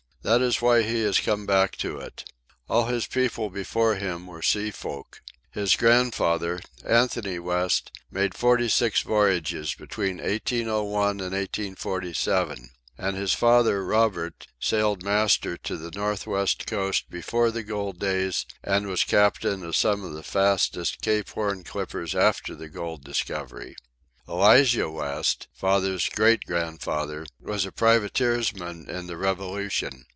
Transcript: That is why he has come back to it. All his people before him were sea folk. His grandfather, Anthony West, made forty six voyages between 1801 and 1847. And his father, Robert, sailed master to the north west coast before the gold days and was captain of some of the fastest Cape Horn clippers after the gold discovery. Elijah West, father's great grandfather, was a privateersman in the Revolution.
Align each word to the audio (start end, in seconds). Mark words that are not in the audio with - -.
That 0.23 0.43
is 0.43 0.61
why 0.61 0.83
he 0.83 1.01
has 1.01 1.19
come 1.19 1.47
back 1.47 1.75
to 1.77 1.97
it. 1.97 2.31
All 2.69 2.85
his 2.85 3.07
people 3.07 3.49
before 3.49 3.95
him 3.95 4.27
were 4.27 4.43
sea 4.43 4.69
folk. 4.69 5.19
His 5.49 5.75
grandfather, 5.75 6.59
Anthony 6.85 7.39
West, 7.39 7.91
made 8.11 8.35
forty 8.35 8.69
six 8.69 9.01
voyages 9.01 9.73
between 9.73 10.17
1801 10.17 10.85
and 11.21 11.31
1847. 11.33 12.69
And 12.99 13.17
his 13.17 13.33
father, 13.33 13.83
Robert, 13.83 14.45
sailed 14.59 15.01
master 15.01 15.57
to 15.57 15.75
the 15.75 15.89
north 15.89 16.27
west 16.27 16.67
coast 16.67 17.09
before 17.09 17.49
the 17.49 17.63
gold 17.63 17.97
days 17.97 18.45
and 18.63 18.85
was 18.85 19.03
captain 19.03 19.63
of 19.63 19.75
some 19.75 20.03
of 20.03 20.13
the 20.13 20.21
fastest 20.21 21.01
Cape 21.01 21.29
Horn 21.29 21.63
clippers 21.63 22.13
after 22.13 22.53
the 22.53 22.69
gold 22.69 23.03
discovery. 23.03 23.75
Elijah 24.29 24.87
West, 24.89 25.47
father's 25.51 26.07
great 26.09 26.45
grandfather, 26.45 27.25
was 27.39 27.65
a 27.65 27.71
privateersman 27.71 28.87
in 28.87 29.07
the 29.07 29.17
Revolution. 29.17 30.05